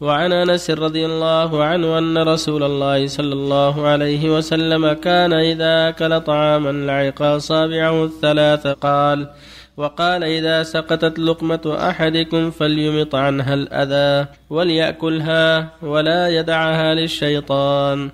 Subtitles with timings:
[0.00, 6.20] وعن أنس رضي الله عنه أن رسول الله صلى الله عليه وسلم كان إذا أكل
[6.20, 9.28] طعاما لعق أصابعه الثلاث قال
[9.76, 18.10] وقال إذا سقطت لقمة أحدكم فليمط عنها الأذى وليأكلها ولا يدعها للشيطان.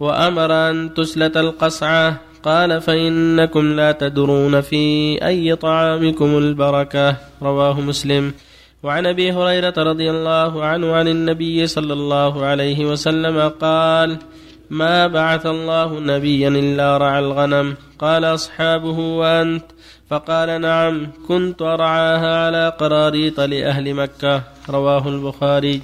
[0.00, 2.20] وأمر أن تسلت القصعة.
[2.42, 7.16] قال فإنكم لا تدرون في أي طعامكم البركة.
[7.42, 8.32] رواه مسلم.
[8.82, 14.18] وعن أبي هريرة رضي الله عنه عن النبي صلى الله عليه وسلم قال
[14.70, 17.74] ما بعث الله نبيا إلا رعى الغنم.
[17.98, 19.64] قال أصحابه وأنت.
[20.10, 24.42] فقال نعم كنت أرعاها على قراريط لاهل مكة.
[24.70, 25.82] رواه البخاري.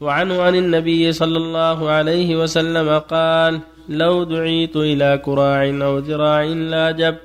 [0.00, 7.20] وعنه عن النبي صلى الله عليه وسلم قال لو دعيت إلى كراع أو ذراع لاجبت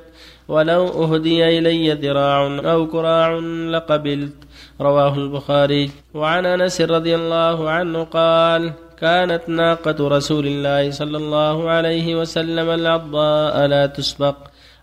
[0.47, 3.39] ولو أهدي إلي ذراع أو كراع
[3.69, 4.33] لقبلت.
[4.81, 5.91] رواه البخاري.
[6.13, 13.65] وعن أنس رضي الله عنه قال كانت ناقة رسول الله صلى الله عليه وسلم العضاء
[13.65, 14.35] لا تسبق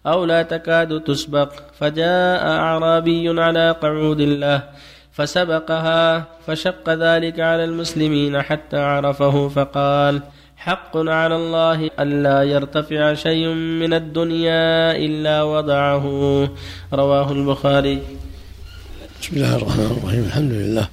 [0.07, 4.63] أو لا تكاد تسبق فجاء أعرابي على قعود له
[5.13, 10.23] فسبقها فشق ذلك على المسلمين حتى عرفه فقال
[10.57, 16.05] حق على الله ألا يرتفع شيء من الدنيا إلا وضعه.
[16.93, 18.03] رواه البخاري.
[19.23, 20.25] بسم الله الرحمن الرحيم.
[20.25, 20.89] الحمد لله.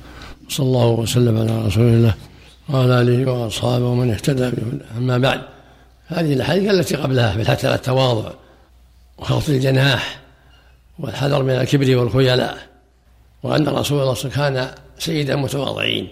[0.49, 2.13] صلى الله وسلم على رسول الله
[2.69, 5.41] وعلى آله وأصحابه ومن اهتدى به أما بعد
[6.07, 8.31] هذه الأحاديث التي قبلها في الحث على التواضع
[9.17, 10.19] وخفض الجناح
[10.99, 12.57] والحذر من الكبر والخيلاء
[13.43, 16.07] وأن رسول الله كان سيد المتواضعين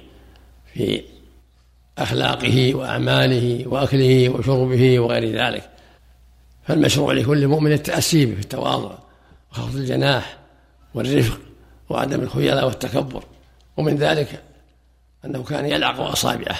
[0.73, 1.02] في
[1.97, 5.69] أخلاقه وأعماله وأكله وشربه وغير ذلك.
[6.67, 8.91] فالمشروع لكل مؤمن التاسي به في التواضع
[9.52, 10.38] وخفض الجناح
[10.94, 11.39] والرفق
[11.94, 13.24] وعدم الخيلاء والتكبر.
[13.78, 14.44] ومن ذلك
[15.26, 16.58] أنه كان يلعق أصابعه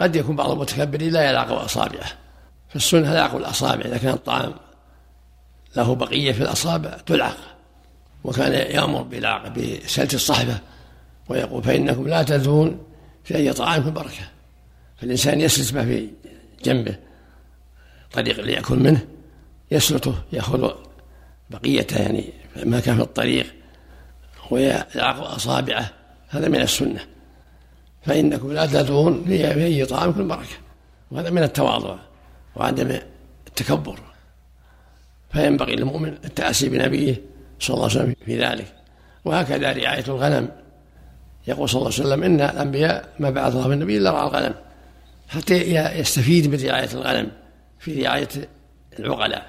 [0.00, 2.06] قد يكون بعض المتكبرين لا يلعق أصابعه
[2.68, 4.54] فالسنة لعق الأصابع إذا كان الطعام
[5.76, 7.36] له بقية في الأصابع تلعق.
[8.24, 10.58] وكان يأمر بلعق بسلة الصحبة
[11.28, 12.78] ويقول فإنكم لا تدرون
[13.24, 14.28] في أي طعام بركة
[14.96, 16.08] فالإنسان يسلت ما في
[16.64, 16.96] جنبه.
[18.12, 19.06] طريق ليأكل منه
[19.70, 20.70] يسلته يأخذ
[21.50, 22.32] بقيته يعني
[22.64, 23.54] ما كان في الطريق.
[24.50, 25.90] ويلعق أصابعه
[26.28, 27.00] هذا من السنة.
[28.06, 30.56] فإنكم لا تدعون في أي طعامكم بركة
[31.10, 31.96] وهذا من التواضع
[32.56, 32.98] وعدم
[33.48, 33.98] التكبر.
[35.32, 37.22] فينبغي للمؤمن التأسي بنبيه
[37.60, 38.74] صلى الله عليه وسلم في ذلك.
[39.24, 40.48] وهكذا رعاية الغنم.
[41.46, 44.54] يقول صلى الله عليه وسلم إن الأنبياء ما بعث الله من نبي إلا رعى الغنم.
[45.28, 45.54] حتى
[45.98, 47.30] يستفيد من رعاية الغنم
[47.78, 48.28] في رعاية
[48.98, 49.46] العقلاء.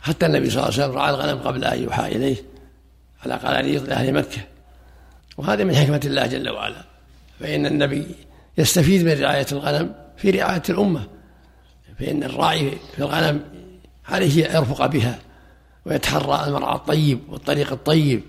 [0.00, 2.36] حتى النبي صلى الله عليه وسلم رعى الغنم قبل أن يوحى إليه.
[3.26, 4.40] على قراريط لأهل مكة.
[5.36, 6.84] وهذا من حكمة الله جل وعلا.
[7.40, 8.06] فإن النبي
[8.58, 11.06] يستفيد من رعاية الغنم في رعاية الأمة.
[11.98, 13.40] فإن الراعي في الغنم
[14.08, 15.18] عليه يرفق بها
[15.86, 18.22] ويتحرى المرعى الطيب والطريق الطيب.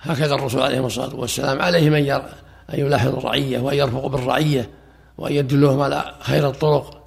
[0.00, 2.22] هكذا الرسول عليه الصلاة والسلام عليه من ير
[2.74, 4.70] أن يلاحظ الرعية وأن يرفق بالرعية
[5.18, 7.06] وأن يدلهم على خير الطرق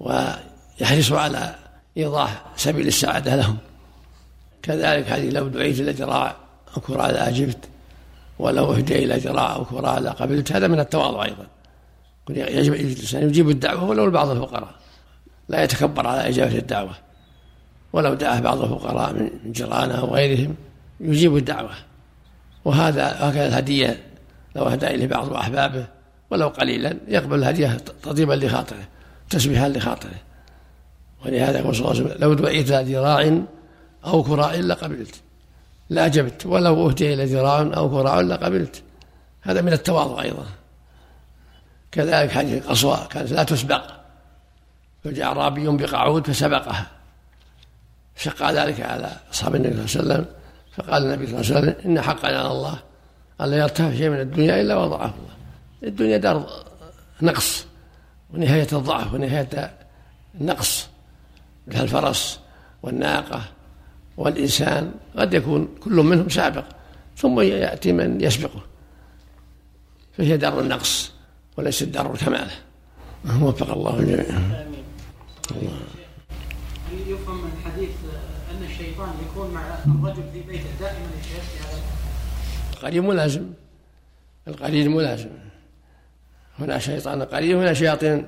[0.00, 1.54] ويحرصوا على
[1.96, 3.58] إيضاح سبيل السعادة لهم.
[4.62, 6.36] كذلك هذه لو دعيت إلى ذراع
[6.76, 7.58] أو كراء لأجبت
[8.38, 11.46] ولو أهدي إلى ذراع أو كراء لقبلت هذا من التواضع أيضا.
[12.30, 14.74] يجب الإنسان يجيب الدعوة ولو لبعض الفقراء.
[15.48, 16.94] لا يتكبر على إجابة الدعوة.
[17.92, 20.54] ولو دعاه بعض الفقراء من جيرانه أو غيرهم
[21.00, 21.70] يجيب الدعوة.
[22.64, 24.02] وهذا هكذا الهدية
[24.56, 25.86] لو أهدى إليه بعض أحبابه
[26.30, 28.88] ولو قليلا يقبل الهدية تطيبا لخاطره
[29.30, 30.18] تسبيحا لخاطره.
[31.24, 33.40] ولهذا يقول صلى الله عليه وسلم لو دعيت ذراع
[34.08, 35.20] أو كراء لقبلت
[35.90, 38.82] لأجبت ولو أهدي إلى ذراع أو كراء لقبلت
[39.42, 40.46] هذا من التواضع أيضا.
[41.92, 43.82] كذلك حديث القصوى كانت لا تسبق.
[45.04, 46.86] فجاء أعرابي بقعود فسبقها.
[48.16, 50.34] شق ذلك على أصحاب النبي صلى الله عليه وسلم.
[50.76, 52.78] فقال النبي صلى الله عليه وسلم إن حقا على الله
[53.40, 55.34] ألا يرتفع شيء من الدنيا إلا وضعه الله.
[55.82, 56.46] الدنيا دار
[57.22, 57.66] نقص
[58.34, 59.72] ونهاية الضعف ونهاية
[60.40, 60.88] النقص
[61.72, 62.40] كالفرس
[62.82, 63.42] والناقة
[64.18, 66.64] والإنسان قد يكون كل منهم سابق
[67.16, 68.60] ثم يأتي من يسبقه
[70.18, 71.12] فهي دار النقص
[71.56, 72.50] وليست دار الكمال.
[73.42, 74.38] وفق الله الجميع
[75.50, 75.80] الله
[77.06, 77.90] يفهم من الحديث
[78.50, 81.82] أن الشيطان يكون مع الرجل في بيته دائما في هذا
[82.74, 83.46] القرين ملازم
[84.48, 85.28] القرين ملازم
[86.58, 88.26] هنا شيطان قرين وهنا شياطين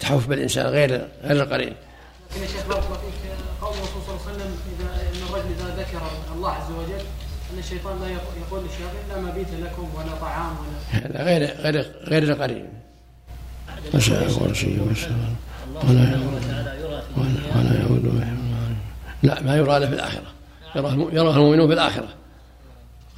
[0.00, 1.74] تحف بالإنسان غير غير القرين
[2.30, 3.26] لكن يا شيخ بارك الله فيك
[3.60, 4.95] قول الرسول صلى الله عليه وسلم ان
[5.30, 6.02] الرجل إذا ذكر
[6.34, 7.04] الله عز وجل
[7.52, 12.22] أن الشيطان لا يقول للشياطين لا مبيت لكم ولا طعام ولا هذا غير غير غير
[12.22, 12.66] القريب.
[13.94, 15.32] وسع كرسيه والسماء
[15.88, 18.26] ولا ولا, ولا يعود.
[19.22, 20.30] لا ما يرى له في الآخرة.
[20.76, 22.08] يراه يراه المؤمنون في الآخرة.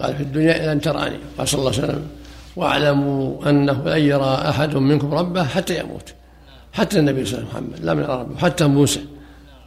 [0.00, 2.08] قال في الدنيا لن تراني قال صلى الله عليه وسلم
[2.56, 6.14] واعلموا أنه لن يرى أحد منكم ربه حتى يموت.
[6.72, 9.00] حتى النبي صلى الله عليه وسلم محمد لم يرى ربه حتى موسى.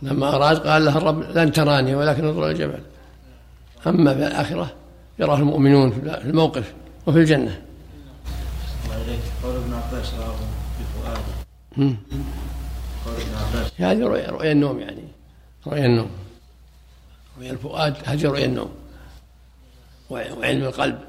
[0.01, 2.79] لما اراد قال له الرب لن تراني ولكن انظر الجبل.
[3.87, 4.73] أما في الآخرة
[5.19, 6.73] يراه المؤمنون في الموقف
[7.07, 7.61] وفي الجنة.
[9.43, 10.35] قول ابن عباس راه
[10.79, 11.97] بفؤاده
[13.05, 15.03] قول ابن عباس هذه رؤيا رؤيا النوم يعني.
[15.67, 16.09] رؤيا النوم.
[17.37, 18.71] رؤيا الفؤاد هذه رؤيا النوم.
[20.09, 20.99] وعلم القلب.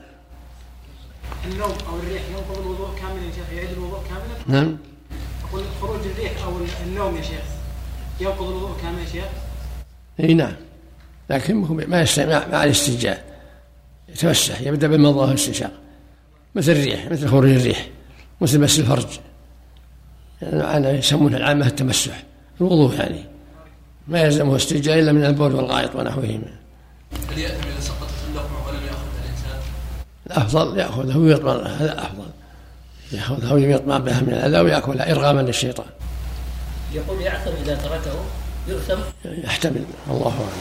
[1.44, 4.76] النوم أو الريح ينقض الوضوء كاملا يا شيخ؟ يعيد الوضوء كاملا؟ نعم.
[5.48, 6.52] أقول خروج الريح أو
[6.86, 7.44] النوم يا شيخ.
[8.22, 9.24] ينقض الوضوء كاملا يا شيخ؟
[10.20, 10.52] إي نعم.
[11.30, 11.56] لكن
[11.88, 13.24] ما يستمع مع الاستنجاء
[14.08, 15.72] يتمسح يبدأ بالمضغة والاستنشاق.
[16.54, 17.88] مثل الريح مثل خروج الريح.
[18.40, 19.06] مثل مس الفرج.
[20.42, 22.22] يعني يسمونها العامة التمسح.
[22.60, 23.24] الوضوء يعني.
[24.08, 26.52] ما يلزمه استنجاء إلا من البول والغائط ونحوهما.
[27.30, 29.60] هل يأثم إذا سقطت اللقمة ولم يأخذها الإنسان؟
[30.26, 32.30] الأفضل يأخذها ويطمئن هذا الأفضل
[33.12, 35.86] يأخذها ويطمئن بها من الأذى ويأكلها إرغاما للشيطان.
[36.94, 38.24] يقول يعثم إذا تركه
[38.68, 39.00] يؤثم.
[39.24, 39.84] يحتمل.
[40.10, 40.52] الله أعلم.